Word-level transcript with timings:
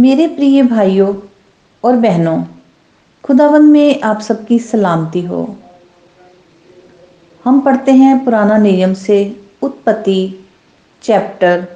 मेरे 0.00 0.26
प्रिय 0.26 0.62
भाइयों 0.62 1.14
और 1.84 1.96
बहनों, 1.96 2.44
खुदावंद 3.24 3.72
में 3.72 4.00
आप 4.00 4.20
सबकी 4.20 4.58
सलामती 4.58 5.20
हो। 5.20 5.56
हम 7.44 7.60
पढ़ते 7.60 7.92
हैं 7.92 8.24
पुराना 8.24 8.58
नियम 8.58 8.94
से 8.94 9.40
उत्पत्ति, 9.62 10.46
चैप्टर 11.02 11.66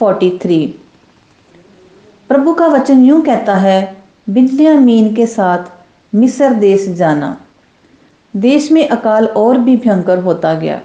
43 0.00 0.66
प्रभु 2.28 2.54
का 2.54 2.66
वचन 2.66 3.04
यूँ 3.04 3.22
कहता 3.22 3.54
है 3.54 4.02
बिन्यामीन 4.30 5.14
के 5.14 5.26
साथ 5.26 5.64
मिस्र 6.14 6.54
देश 6.54 6.88
जाना। 6.88 7.40
देश 8.36 8.72
में 8.72 8.88
अकाल 8.88 9.26
और 9.26 9.58
भी 9.58 9.76
भयंकर 9.76 10.18
होता 10.18 10.54
गया। 10.54 10.82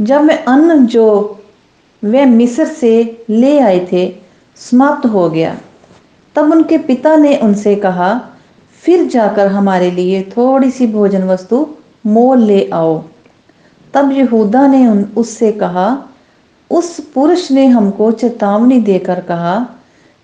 जब 0.00 0.24
वह 0.24 0.36
अन्न 0.36 0.86
जो 0.86 1.38
वे 2.04 2.24
मिस्र 2.24 2.66
से 2.66 3.24
ले 3.30 3.58
आए 3.58 3.88
थे, 3.92 4.16
समाप्त 4.56 5.06
हो 5.06 5.30
गया। 5.30 5.58
तब 6.36 6.50
उनके 6.52 6.78
पिता 6.78 7.16
ने 7.16 7.36
उनसे 7.38 7.74
कहा, 7.76 8.10
फिर 8.84 9.06
जाकर 9.06 9.46
हमारे 9.46 9.90
लिए 9.90 10.22
थोड़ी 10.36 10.70
सी 10.70 10.86
भोजन 10.86 11.24
वस्तु 11.24 11.66
मोल 12.06 12.42
ले 12.42 12.68
आओ। 12.70 13.02
तब 13.94 14.12
यहूदा 14.12 14.66
ने 14.66 14.86
उन, 14.88 15.04
उससे 15.16 15.52
कहा, 15.52 15.86
उस 16.70 17.00
पुरुष 17.14 17.50
ने 17.50 17.66
हमको 17.66 18.10
चेतावनी 18.12 18.78
देकर 18.80 19.20
कहा, 19.20 19.54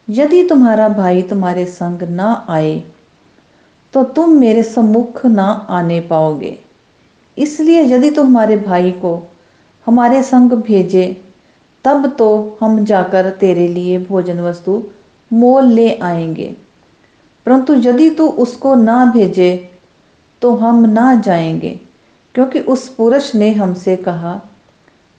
यदि 0.08 0.42
तुम्हारा 0.48 0.88
भाई 0.88 1.22
तुम्हारे 1.22 1.64
संग 1.66 2.02
ना 2.02 2.32
आए 2.48 2.82
तो 3.94 4.02
तुम 4.04 4.30
मेरे 4.30 4.62
सम्मुख 4.62 5.24
ना 5.26 5.44
आने 5.70 6.00
पाओगे। 6.00 6.58
इसलिए 7.38 7.82
यदि 7.82 8.10
तुम 8.10 8.26
हमारे 8.26 8.56
भाई 8.56 8.90
को 8.92 9.12
हमारे 9.86 10.22
संग 10.22 10.52
भेजे, 10.52 11.06
तब 11.84 12.06
तो 12.18 12.58
हम 12.60 12.84
जाकर 12.84 13.30
तेरे 13.30 13.66
लिए 13.68 13.98
भोजन 13.98 14.40
वस्तु 14.40 14.82
मोल 15.30 15.64
ले 15.64 15.94
आएँगे। 15.94 16.54
परंतु 17.46 17.74
यदि 17.74 18.08
तू 18.10 18.28
उसको 18.38 18.74
ना 18.74 19.04
भेजे 19.06 19.50
तो 20.42 20.54
हम 20.56 20.84
ना 20.86 21.14
जाएँगे, 21.16 21.78
क्योंकि 22.34 22.60
उस 22.60 22.88
पुरुष 22.88 23.34
ने 23.34 23.50
हमसे 23.52 23.96
कहा, 23.98 24.40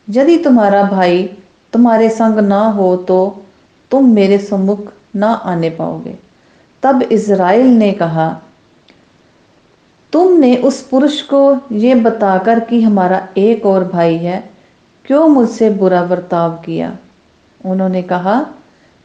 यदि 0.08 0.38
तुम्हारा 0.38 0.84
भाई 0.84 1.24
तुम्हारे 1.74 2.10
संग 2.10 2.40
ना 2.40 2.62
हो 2.68 2.96
तो 2.98 3.20
तुम 3.92 4.14
मेरे 4.14 4.38
सम्मुख 4.40 4.92
ना 5.16 5.28
आने 5.28 5.70
पाओगे। 5.70 6.18
तब 6.84 7.02
इज़राइल 7.04 7.68
ने 7.68 7.92
कहा, 7.92 8.30
तुमने 10.14 10.56
उस 10.58 10.82
पुरुष 10.88 11.22
को 11.24 11.42
ये 11.72 11.96
बताकर 11.96 12.60
कि 12.60 12.82
हमारा 12.82 13.28
एक 13.38 13.66
और 13.66 13.84
भाई 13.84 14.16
है, 14.16 14.50
क्यों 15.06 15.28
मुझसे 15.28 15.70
बुरा 15.72 16.04
बर्ताव 16.04 16.56
किया? 16.56 16.98
उन्होंने 17.62 18.02
कहा 18.04 18.40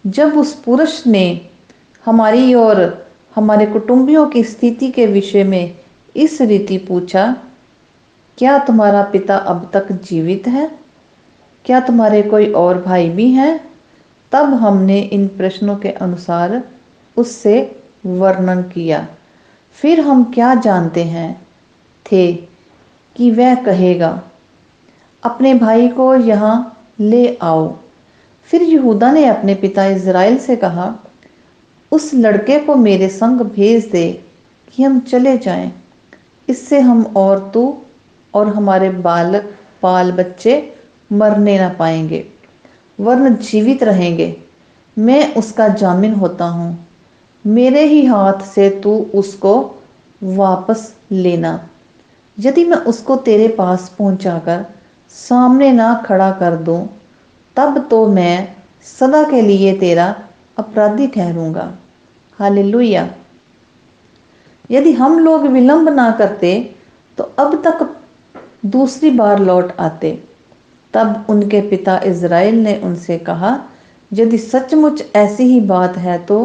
जब 0.07 0.39
उस 0.39 0.63
पुरुष 0.63 1.07
ने 1.07 1.41
हमारी 2.05 2.55
और 2.55 3.07
हमारे 3.35 3.67
कुटुंबियों 3.67 4.27
की 4.27 4.45
स्थिति 4.45 4.91
के 4.91 5.07
विषय 5.07 5.45
में 5.45 5.75
इस 6.17 6.41
रीति 6.43 6.79
पूछा, 6.79 7.37
क्या 8.39 8.59
तुम्हारा 8.59 9.03
पिता 9.03 9.37
अब 9.37 9.71
तक 9.73 9.93
जीवित 9.93 10.47
है? 10.47 10.79
क्या 11.65 11.81
तुम्हारे 11.81 12.23
कोई 12.23 12.53
और 12.53 12.83
भाई 12.83 13.09
भी 13.09 13.31
हैं? 13.31 13.71
तब 14.33 14.55
हमने 14.55 15.01
इन 15.01 15.29
प्रश्नों 15.29 15.77
के 15.77 15.89
अनुसार 15.89 16.63
उससे 17.17 17.81
वर्णन 18.07 18.63
किया। 18.63 19.09
फिर 19.73 20.01
हम 20.01 20.25
क्या 20.25 20.55
जानते 20.55 21.05
हैं? 21.05 21.47
थे 22.13 22.33
कि 23.17 23.31
वह 23.31 23.55
कहेगा, 23.55 24.23
अपने 25.23 25.55
भाई 25.55 25.89
को 25.89 26.15
यहाँ 26.15 26.87
ले 27.01 27.39
आओ। 27.43 27.77
फिर 28.51 28.63
यहूदा 28.63 29.11
ने 29.13 29.25
अपने 29.27 29.55
पिता 29.55 29.85
इज़राइल 29.87 30.39
से 30.39 30.57
कहा, 30.57 30.95
उस 31.93 32.11
लड़के 32.15 32.59
को 32.59 32.75
मेरे 32.77 33.09
संग 33.09 33.41
भेज 33.41 33.85
दे 33.87 34.07
कि 34.69 34.83
हम 34.83 34.99
चले 35.01 35.37
जाएँ। 35.39 35.73
इससे 36.49 36.81
हम 36.81 37.03
और 37.17 37.51
तू 37.55 37.63
और 38.35 38.49
हमारे 38.49 38.91
बालक 38.91 39.55
बाल 39.83 40.13
बच्चे 40.13 40.57
मरने 41.13 41.59
ना 41.59 41.69
पाएँगे 41.69 42.25
वर्ण 42.99 43.35
जीवित 43.37 43.83
रहेंगे। 43.83 44.37
मैं 44.97 45.35
उसका 45.35 45.69
जामिन 45.69 46.15
होता 46.15 46.45
हूँ। 46.45 46.87
मेरे 47.45 47.85
ही 47.85 48.05
हाथ 48.05 48.45
से 48.45 48.69
तू 48.81 48.95
उसको 49.15 49.55
वापस 50.23 50.95
लेना। 51.13 51.69
यदि 52.39 52.65
मैं 52.65 52.77
उसको 52.87 53.17
तेरे 53.17 53.49
पास 53.49 53.95
पहुंचाकर 53.99 54.65
सामने 55.11 55.71
ना 55.73 55.95
खड़ा 56.07 56.31
कर 56.33 56.57
दूँ 56.57 56.79
तब 57.57 57.87
तो 57.91 58.07
मैं 58.09 58.57
सदा 58.91 59.23
के 59.23 59.41
लिए 59.43 59.77
तेरा 59.79 60.15
अपराधी 60.59 61.07
ठहरूँगा। 61.07 61.73
हालेलुया। 62.39 63.09
यदि 64.71 64.93
हम 64.93 65.19
लोग 65.19 65.47
विलंब 65.47 65.89
ना 65.89 66.11
करते 66.11 66.53
तो 67.19 67.25
अब 67.39 67.63
तक 67.67 67.89
दूसरी 68.67 69.11
बार 69.11 69.41
लौट 69.41 69.73
आते। 69.81 70.13
तब 70.95 71.27
उनके 71.31 71.61
पिता 71.61 71.99
इज़राइल 72.05 72.55
ने 72.55 72.77
उनसे 72.81 73.19
कहा, 73.19 73.59
यदि 74.11 74.39
सचमुच 74.39 75.05
ऐसी 75.17 75.45
ही 75.45 75.61
बात 75.63 75.97
है 75.97 76.19
तो 76.27 76.39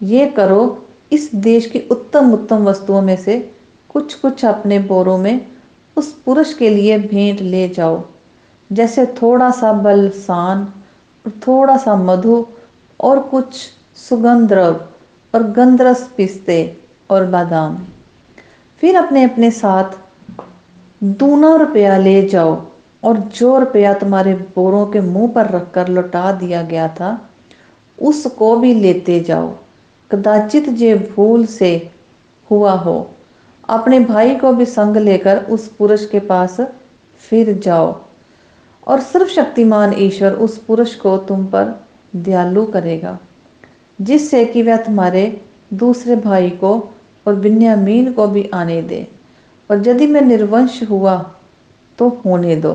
ये 0.00 0.26
करो, 0.28 0.86
इस 1.12 1.34
देश 1.34 1.66
की 1.66 1.80
उत्तम 1.90 2.32
उत्तम 2.32 2.64
वस्तुओं 2.64 3.00
में 3.02 3.16
से 3.16 3.38
कुछ 3.90 4.14
कुछ 4.14 4.44
अपने 4.44 4.78
बोरों 4.78 5.16
में 5.18 5.46
उस 5.96 6.12
पुरुष 6.22 6.52
के 6.54 6.68
लिए 6.68 6.98
भेंट 6.98 7.40
ले 7.40 7.68
जाओ। 7.68 8.02
जैसे 8.72 9.06
थोड़ा 9.20 9.50
सा 9.50 9.72
बलसान 9.82 10.64
और 11.24 11.32
थोड़ा 11.46 11.76
सा 11.76 11.94
मधु 11.96 12.44
और 13.00 13.18
कुछ 13.20 13.54
सुगंध 13.98 14.52
और 14.52 15.42
गंधरस 15.52 16.08
पिस्ते 16.16 16.58
और 17.10 17.24
बादाम। 17.26 17.76
फिर 18.82 18.96
अपने 18.96 19.22
अपने 19.24 19.50
साथ 19.50 19.98
दूना 21.00 21.54
रुपया 21.56 21.96
ले 21.98 22.22
जाओ 22.28 22.54
और 23.02 23.16
जो 23.36 23.58
रुपया 23.58 23.92
तुम्हारे 23.94 24.34
बोरों 24.56 24.86
के 24.86 25.00
मुँह 25.00 25.32
पर 25.32 25.50
रखकर 25.50 25.88
लौटा 25.88 26.30
दिया 26.32 26.62
गया 26.62 26.88
था, 26.88 27.18
उसको 27.98 28.54
भी 28.56 28.74
लेते 28.74 29.18
जाओ। 29.20 29.50
कदाचित 30.10 30.68
जे 30.70 30.94
भूल 30.94 31.46
से 31.46 31.90
हुआ 32.50 32.72
हो। 32.72 33.10
अपने 33.68 34.00
भाई 34.00 34.34
को 34.34 34.52
भी 34.52 34.66
संग 34.66 34.96
लेकर 34.96 35.44
उस 35.44 35.68
पुरुष 35.68 36.06
के 36.06 36.20
पास 36.20 36.60
फिर 37.20 37.52
जाओ। 37.58 37.92
और 38.86 39.00
सर्वशक्तिमान 39.00 39.94
ईश्वर 39.98 40.32
उस 40.34 40.58
पुरुष 40.58 40.94
को 40.94 41.16
तुम 41.18 41.44
पर 41.46 41.74
दयालु 42.16 42.64
करेगा, 42.66 43.18
जिससे 43.98 44.44
कि 44.44 44.62
वह 44.62 44.76
तुम्हारे 44.76 45.40
दूसरे 45.74 46.16
भाई 46.16 46.50
को 46.50 46.72
और 47.26 47.34
बिन्यामीन 47.34 48.12
को 48.12 48.26
भी 48.26 48.48
आने 48.54 48.80
दे। 48.82 49.06
और 49.70 49.88
यदि 49.88 50.06
मैं 50.06 50.20
निर्वंश 50.20 50.82
हुआ 50.90 51.16
तो 51.98 52.08
होने 52.24 52.56
दो। 52.56 52.74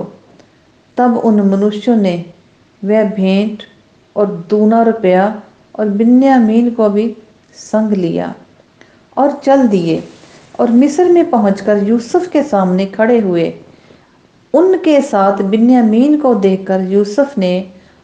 तब 0.97 1.18
उन 1.18 1.41
मनुष्यों 1.41 1.95
ने 1.95 2.13
वह 2.81 3.09
भेंट 3.12 3.63
और 4.16 4.28
दूना 4.50 4.81
रुपया 4.84 5.25
और 5.75 5.89
बिन्यामीन 5.89 6.69
को 6.72 6.89
भी 6.89 7.16
संग 7.56 7.91
लिया 7.94 8.34
और 9.18 9.31
चल 9.35 9.68
दिए 9.68 10.03
और 10.59 10.72
मिस्र 10.72 11.06
में 11.06 11.29
पहुंचकर 11.29 11.84
यूसुफ 11.84 12.28
के 12.28 12.44
सामने 12.44 12.85
खड़े 12.88 13.19
हुए। 13.19 13.53
उनके 14.53 15.00
साथ 15.02 15.41
बिन्यामीन 15.44 16.18
को 16.22 16.34
देखकर 16.35 16.81
यूसुफ 16.81 17.38
ने 17.38 17.53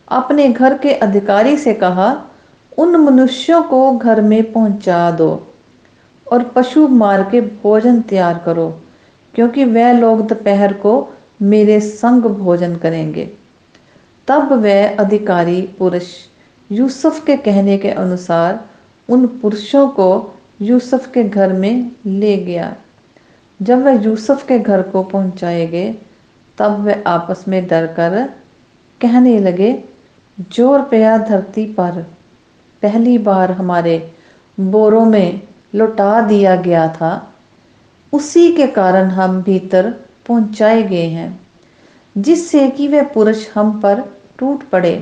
अपने 0.07 0.47
घर 0.47 0.77
के 0.77 0.93
अधिकारी 0.93 1.57
से 1.57 1.73
कहा, 1.73 2.09
उन 2.77 2.95
मनुष्यों 2.95 3.61
को 3.63 3.91
घर 3.91 4.21
में 4.21 4.51
पहुँचा 4.51 5.09
दो 5.11 5.29
और 6.27 6.43
पशु 6.55 6.87
मार 6.87 7.23
के 7.23 7.41
भोजन 7.41 8.01
तैयार 8.01 8.41
करो, 8.45 8.69
क्योंकि 9.33 9.65
वह 9.65 9.91
लोग 9.91 10.27
दोपहर 10.27 10.73
को 10.73 10.93
मेरे 11.41 11.79
संग 11.79 12.23
भोजन 12.37 12.75
करेंगे। 12.75 13.29
तब 14.27 14.53
वह 14.53 14.95
अधिकारी 14.97 15.61
पुरुष 15.79 16.11
यूसुफ 16.69 17.23
के 17.25 17.35
कहने 17.37 17.77
के 17.77 17.89
अनुसार 17.89 18.63
उन 19.09 19.25
पुरुषों 19.41 19.87
को 19.89 20.09
यूसुफ 20.61 21.11
के 21.13 21.23
घर 21.23 21.53
में 21.53 21.91
ले 22.05 22.35
गया। 22.37 22.75
जब 23.59 23.83
वह 23.83 24.03
यूसुफ 24.03 24.45
के 24.47 24.59
घर 24.59 24.81
को 24.81 25.03
पहुँचाए 25.03 25.65
गए 25.67 25.93
तब 26.57 26.79
वे 26.79 27.01
आपस 27.07 27.43
में 27.47 27.65
डर 27.67 27.87
कर 27.93 28.21
कहने 29.01 29.39
लगे, 29.39 29.71
ज़ोर 30.37 30.81
पया 30.81 31.17
धरती 31.19 31.65
पर। 31.73 32.01
पहली 32.83 33.17
बार 33.17 33.51
हमारे 33.51 33.97
बोरों 34.57 35.05
में 35.05 35.41
लौटा 35.75 36.21
दिया 36.21 36.55
गया 36.55 36.87
था। 36.93 37.11
उसी 38.13 38.51
के 38.51 38.67
कारण 38.67 39.09
हम 39.09 39.41
भीतर 39.43 39.89
पहुँचाए 40.27 40.81
गए 40.83 41.07
हैं, 41.07 41.39
जिससे 42.15 42.69
कि 42.69 42.87
वे 42.87 43.01
पुरुष 43.13 43.47
हम 43.55 43.79
पर 43.81 44.01
टूट 44.39 44.63
पड़े 44.69 44.93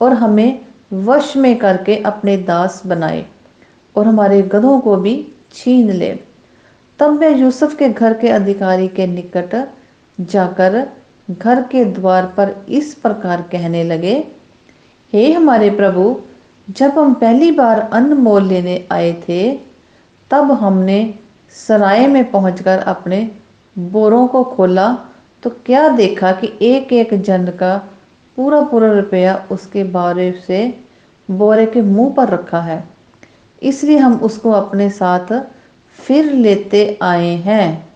और 0.00 0.12
हमें 0.12 0.60
वश 0.92 1.36
में 1.36 1.56
करके 1.58 1.96
अपने 2.02 2.36
दास 2.42 2.82
बनाए 2.86 3.24
और 3.94 4.06
हमारे 4.06 4.42
गधों 4.44 4.78
को 4.80 4.96
भी 4.96 5.16
छीन 5.52 5.90
ले। 5.92 6.12
तब 6.98 7.18
वे 7.18 7.34
यूसुफ 7.34 7.76
के 7.76 7.88
घर 7.88 8.14
के 8.14 8.28
अधिकारी 8.28 8.88
के 8.88 9.06
निकट 9.06 9.54
जाकर 10.18 10.86
घर 11.30 11.62
के 11.62 11.84
द्वार 11.84 12.26
पर 12.36 12.54
इस 12.68 12.94
प्रकार 12.94 13.42
कहने 13.42 13.84
लगे, 13.84 14.14
हे 15.12 15.32
हमारे 15.32 15.70
प्रभु, 15.70 16.20
जब 16.68 16.98
हम 16.98 17.14
पहली 17.14 17.50
बार 17.50 17.78
अन्न 17.80 18.12
मोल 18.12 18.46
लेने 18.46 18.86
आए 18.92 19.12
थे, 19.28 19.52
तब 20.30 20.52
हमने 20.52 21.14
सराय 21.54 22.06
में 22.06 22.30
पहुंचकर 22.30 22.78
अपने 22.78 23.30
बोरों 23.76 24.26
को 24.28 24.44
खोला 24.44 24.92
तो 25.42 25.50
क्या 25.66 25.88
देखा 25.88 26.32
कि 26.32 26.52
एक 26.62 26.92
एक 26.92 27.14
जन 27.22 27.46
का 27.46 27.76
पूरा 28.38 28.60
पूरा 28.60 28.92
रुपया 28.92 29.34
उसके 29.50 29.84
बारे 29.84 30.30
से 30.46 30.66
बोरे 31.28 31.66
के 31.66 31.82
मुँह 31.82 32.12
पर 32.12 32.28
रखा 32.28 32.60
है। 32.60 32.82
इसलिए 33.62 33.98
हम 33.98 34.14
उसको 34.14 34.50
अपने 34.50 34.88
साथ 34.90 35.32
फिर 35.98 36.32
लेते 36.32 36.98
आए 37.02 37.34
हैं। 37.36 37.87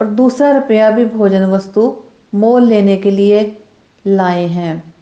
और 0.00 0.06
दूसरा 0.06 0.52
रुपया 0.52 0.90
भी 0.90 1.04
भोजन 1.04 1.44
वस्तु 1.44 2.02
मोल 2.34 2.64
लेने 2.64 2.96
के 2.96 3.10
लिए 3.10 3.62
लाए 4.06 4.46
हैं। 4.46 4.94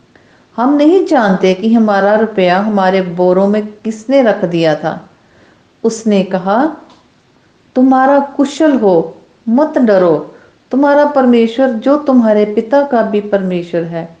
हम 0.55 0.73
नहीं 0.73 1.05
जानते 1.05 1.53
कि 1.53 1.73
हमारा 1.73 2.15
रुपया 2.15 2.59
हमारे 2.59 3.01
बोरों 3.01 3.47
में 3.47 3.67
किसने 3.67 4.21
रख 4.21 4.45
दिया 4.45 4.75
था। 4.75 5.09
उसने 5.83 6.23
कहा, 6.23 6.75
तुम्हारा 7.75 8.19
कुशल 8.19 8.79
हो, 8.79 9.17
मत 9.49 9.77
डरो। 9.77 10.35
तुम्हारा 10.71 11.05
परमेश्वर 11.05 11.69
जो 11.69 11.97
तुम्हारे 11.97 12.45
पिता 12.45 12.83
का 12.83 13.01
भी 13.01 13.21
परमेश्वर 13.21 13.83
है, 13.83 14.17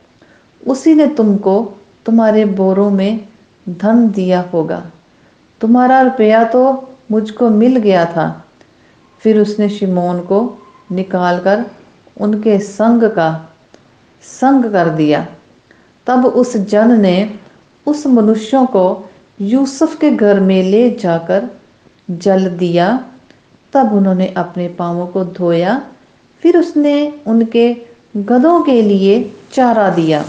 उसी 0.67 0.95
ने 0.95 1.07
तुमको 1.07 1.73
तुम्हारे 2.05 2.45
बोरों 2.45 2.89
में 2.89 3.27
धन 3.69 4.09
दिया 4.09 4.45
होगा। 4.53 4.85
तुम्हारा 5.61 6.01
रुपया 6.01 6.43
तो 6.43 6.89
मुझको 7.11 7.49
मिल 7.49 7.77
गया 7.77 8.05
था। 8.05 8.45
फिर 9.19 9.39
उसने 9.39 9.69
शिमोन 9.69 10.19
को 10.19 10.65
निकालकर 10.91 11.65
उनके 12.21 12.59
संग 12.59 13.03
का 13.03 13.29
संग 14.23 14.71
कर 14.71 14.89
दिया। 14.89 15.27
तब 16.07 16.25
उस 16.25 16.57
जन 16.57 16.99
ने 17.01 17.39
उस 17.87 18.07
मनुष्यों 18.07 18.65
को 18.65 19.09
यूसुफ 19.41 19.97
के 19.99 20.09
घर 20.11 20.39
में 20.39 20.63
ले 20.63 20.89
जाकर 20.91 21.47
जल 22.11 22.49
दिया। 22.49 23.05
तब 23.73 23.93
उन्होंने 23.93 24.27
अपने 24.27 24.67
पाँवों 24.67 25.07
को 25.07 25.23
धोया, 25.25 25.81
फिर 26.43 26.57
उसने 26.57 27.21
उनके 27.27 27.73
गधों 28.17 28.61
के 28.63 28.81
लिए 28.81 29.33
चारा 29.53 29.89
दिया। 29.89 30.25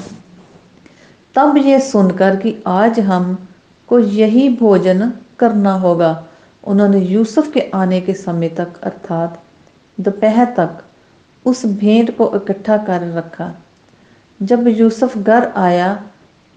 तब 1.35 1.57
ये 1.57 1.81
सुनकर 1.81 2.37
कि 2.37 2.57
आज 2.67 3.01
हम 3.01 3.49
को 3.89 3.99
यही 3.99 4.49
भोजन 4.57 5.12
करना 5.39 5.73
होगा, 5.75 6.27
उन्होंने 6.65 6.99
यूसुफ 7.01 7.53
के 7.53 7.61
आने 7.75 8.01
के 8.01 8.15
समय 8.15 8.49
तक 8.49 8.81
अर्थात 8.83 9.43
दोपहर 10.00 10.55
तक 10.56 10.82
उस 11.44 11.64
भेंट 11.67 12.17
को 12.17 12.31
इकट्ठा 12.37 12.76
कर 12.79 13.06
रखा। 13.12 13.52
जब 14.41 14.69
यूसुफ 14.69 15.17
घर 15.19 15.47
आया, 15.56 15.94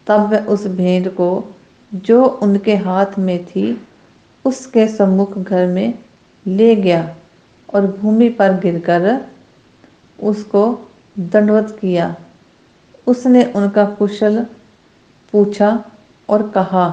तब 0.08 0.30
वह 0.32 0.46
उस 0.46 0.66
भेंट 0.68 1.08
को, 1.16 1.56
जो 1.92 2.26
उनके 2.44 2.76
हाथ 2.76 3.20
में 3.20 3.46
थी, 3.46 3.82
उसके 4.46 4.88
सम्मुख 4.88 5.38
घर 5.38 5.68
में 5.68 5.94
ले 6.46 6.76
गया 6.76 7.16
और 7.74 7.88
भूमि 7.88 8.30
पर 8.30 8.60
गिरकर 8.60 9.26
उसको 10.20 10.64
दंडवत 11.20 11.78
किया। 11.82 12.16
उसने 13.08 13.44
उनका 13.56 13.86
कुशल 13.86 14.46
पूछा 15.34 15.70
और 16.30 16.50
कहा, 16.50 16.90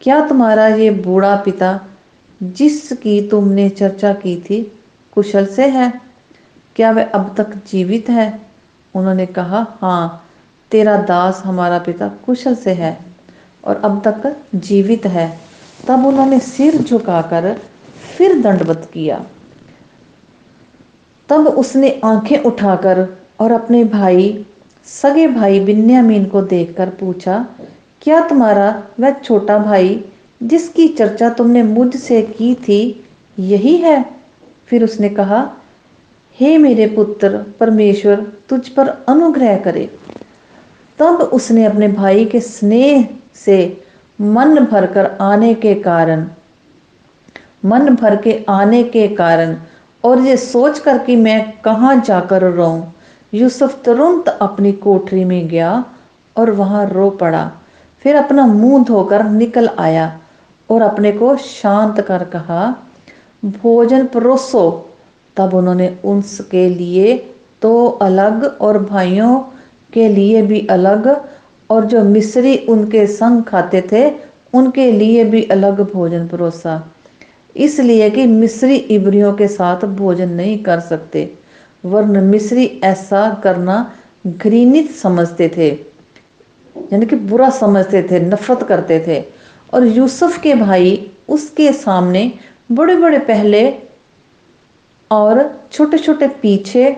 क्या 0.00 0.26
तुम्हारा 0.28 0.66
ये 0.66 0.90
बूढ़ा 0.90 1.34
पिता, 1.36 1.80
जिसकी 2.40 3.20
तुमने 3.28 3.68
चर्चा 3.68 4.12
की 4.14 4.36
थी 4.40 4.60
कुशल 5.12 5.46
से 5.46 5.66
है। 5.66 5.92
क्या 6.76 6.90
वह 6.90 7.04
अब 7.04 7.34
तक 7.38 7.54
जीवित 7.66 8.08
है? 8.10 8.40
उन्होंने 8.94 9.26
कहा 9.26 9.66
हाँ 9.80 10.28
तेरा 10.70 10.96
दास 10.96 11.42
हमारा 11.44 11.78
पिता 11.78 12.08
कुशल 12.08 12.54
से 12.54 12.72
है 12.72 12.98
और 13.64 13.76
अब 13.76 14.02
तक 14.06 14.36
जीवित 14.54 15.06
है। 15.06 15.40
तब 15.88 16.06
उन्होंने 16.06 16.38
सिर 16.38 16.76
झुकाकर 16.78 17.60
फिर 18.16 18.40
दंडवत 18.42 18.90
किया। 18.94 19.24
तब 21.28 21.46
उसने 21.46 22.00
आँखें 22.04 22.38
उठाकर 22.38 23.06
और 23.40 23.52
अपने 23.52 23.84
भाई, 23.84 24.46
सगे 24.84 25.26
भाई 25.26 25.60
बिन्यामीन 25.60 26.24
को 26.24 26.42
देखकर 26.42 26.88
पूछा, 26.88 27.46
क्या 28.02 28.28
तुम्हारा 28.28 28.82
वह 29.00 29.10
छोटा 29.10 29.58
भाई, 29.58 30.04
जिसकी 30.42 30.88
चर्चा 30.88 31.30
तुमने 31.30 31.62
मुझसे 31.62 32.22
की 32.22 32.54
थी, 32.54 33.04
यही 33.38 33.76
है? 33.76 34.21
फिर 34.72 34.84
उसने 34.84 35.08
कहा, 35.08 35.38
हे 36.38 36.56
मेरे 36.58 36.86
पुत्र, 36.86 37.28
परमेश्वर 37.60 38.20
तुझ 38.48 38.68
पर 38.68 38.88
अनुग्रह 39.08 39.56
करे। 39.56 39.84
तब 40.98 41.20
उसने 41.32 41.64
अपने 41.64 41.88
भाई 41.88 42.24
के 42.24 42.40
स्नेह 42.40 43.08
से 43.34 43.56
मन 44.18 44.58
भरकर 44.64 45.10
आने 45.20 45.52
के 45.54 45.74
कारण, 45.74 46.26
मन 47.64 47.94
भर 47.94 48.16
के 48.16 48.44
आने 48.48 48.82
के 48.84 49.06
कारण, 49.08 49.56
और 50.04 50.20
ये 50.20 50.36
सोच 50.36 50.78
कर 50.78 50.98
कि 50.98 51.16
मैं 51.16 51.40
कहाँ 51.60 51.94
जाकर 52.00 52.42
रहूँ 52.42 52.94
यूसुफ 53.32 53.82
तुरंत 53.84 54.28
अपनी 54.28 54.72
कोठरी 54.72 55.24
में 55.24 55.48
गया 55.48 55.84
और 56.36 56.50
वहाँ 56.50 56.86
रो 56.86 57.10
पड़ा। 57.10 57.50
फिर 58.04 58.16
अपना 58.16 58.46
मुँह 58.46 58.84
धोकर 58.84 59.24
निकल 59.24 59.68
आया 59.78 60.06
और 60.70 60.82
अपने 60.82 61.12
को 61.12 61.36
शांत 61.36 62.00
कर 62.00 62.24
कहा 62.24 62.62
भोजन 63.42 64.04
परोसो, 64.06 64.64
तब 65.36 65.54
उन्होंने 65.54 65.88
उसके 66.04 66.68
लिए 66.68 67.16
तो 67.62 67.86
अलग 68.02 68.44
और 68.60 68.78
भाइयों 68.78 69.38
के 69.92 70.08
लिए 70.08 70.42
भी 70.42 70.66
अलग, 70.70 71.08
और 71.70 71.84
जो 71.84 72.02
मिस्री 72.04 72.56
उनके 72.68 73.06
संग 73.08 73.42
खाते 73.44 73.80
थे, 73.92 74.08
उनके 74.54 74.90
लिए 74.92 75.24
भी 75.24 75.42
अलग 75.50 75.80
भोजन 75.92 76.26
परोसा। 76.28 76.82
इसलिए 77.56 78.10
कि 78.10 78.26
मिस्री 78.26 78.76
इब्रियों 78.76 79.32
के 79.32 79.48
साथ 79.48 79.84
भोजन 79.96 80.28
नहीं 80.30 80.62
कर 80.64 80.80
सकते 80.80 81.30
वर्ण 81.84 82.20
मिस्री 82.22 82.66
ऐसा 82.84 83.28
करना 83.44 83.76
घृणित 84.26 84.90
समझते 84.92 85.48
थे, 85.56 85.68
यानी 86.76 87.06
कि 87.06 87.16
बुरा 87.16 87.48
समझते 87.50 88.02
थे, 88.02 88.20
नफरत 88.20 88.62
करते 88.62 88.98
थे, 89.06 89.20
और 89.72 89.86
यूसुफ 89.88 90.38
के 90.42 90.54
भाई 90.54 91.10
उसके 91.28 91.72
सामने 91.72 92.32
बड़े 92.74 92.94
बड़े 92.96 93.18
पहले 93.20 93.62
और 95.10 95.40
छोटे 95.72 95.98
छोटे 95.98 96.28
पीछे 96.42 96.90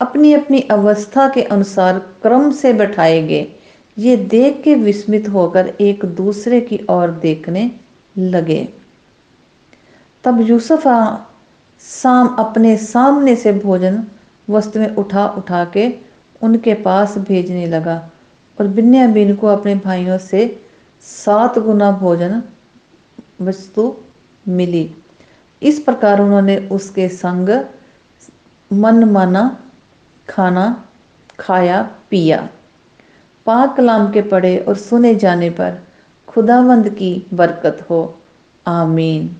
अपनी 0.00 0.32
अपनी 0.34 0.60
अवस्था 0.70 1.28
के 1.28 1.42
अनुसार 1.42 1.98
क्रम 2.22 2.50
से 2.52 2.72
बैठाए 2.72 3.20
गए। 3.22 3.46
ये 3.96 4.16
देख 4.30 4.62
के 4.62 4.74
विस्मित 4.74 5.28
होकर 5.28 5.72
एक 5.80 6.04
दूसरे 6.16 6.60
की 6.60 6.80
ओर 6.90 7.10
देखने 7.22 7.70
लगे। 8.16 8.68
तब 10.24 10.40
यूसुफ 10.40 10.86
साम 11.82 12.28
अपने 12.38 12.76
सामने 12.76 13.36
से 13.36 13.52
भोजन 13.54 14.02
वस्तु 14.48 14.80
में 14.80 14.94
उठा 14.96 15.26
उठा 15.38 15.64
के 15.74 15.88
उनके 16.42 16.74
पास 16.82 17.16
भेजने 17.18 17.66
लगा 17.66 17.96
और 18.58 18.66
बिन्यामीन 18.68 19.34
को 19.36 19.46
अपने 19.46 19.74
भाइयों 19.76 20.18
से 20.18 20.44
सात 21.06 21.58
गुना 21.58 21.90
भोजन 21.92 22.42
वस्तु 23.40 23.94
मिली। 24.46 24.84
इस 25.62 25.80
प्रकार 25.80 26.20
उन्होंने 26.20 26.56
उसके 26.56 27.08
संग 27.08 27.64
मन 28.72 29.04
माना, 29.04 29.62
खाना, 30.28 30.84
खाया, 31.38 31.90
पिया। 32.10 32.48
पाक 33.46 33.76
कलाम 33.76 34.12
के 34.12 34.22
पढ़े 34.22 34.58
और 34.58 34.76
सुने 34.76 35.14
जाने 35.14 35.50
पर 35.50 35.82
खुदावंद 36.28 36.88
की 36.88 37.26
बरकत 37.34 37.86
हो। 37.90 38.18
आमीन। 38.66 39.36